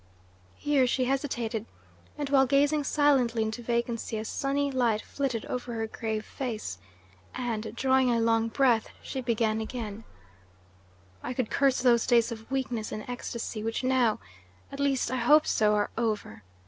Here 0.55 0.87
she 0.87 1.05
hesitated, 1.05 1.67
and 2.17 2.27
while 2.31 2.47
gazing 2.47 2.85
silently 2.85 3.43
into 3.43 3.61
vacancy 3.61 4.17
a 4.17 4.25
sunny 4.25 4.71
light 4.71 5.03
flitted 5.03 5.45
over 5.45 5.73
her 5.73 5.85
grave 5.85 6.25
face, 6.25 6.79
and, 7.35 7.75
drawing 7.75 8.09
a 8.09 8.19
long 8.19 8.47
breath, 8.47 8.89
she 9.03 9.21
began 9.21 9.61
again: 9.61 10.03
"I 11.21 11.35
could 11.35 11.51
curse 11.51 11.81
those 11.83 12.07
days 12.07 12.31
of 12.31 12.49
weakness 12.49 12.91
and 12.91 13.07
ecstasy 13.07 13.61
which 13.61 13.83
now 13.83 14.19
at 14.71 14.79
least 14.79 15.11
I 15.11 15.17
hope 15.17 15.45
so 15.45 15.75
are 15.75 15.91
over. 15.95 16.41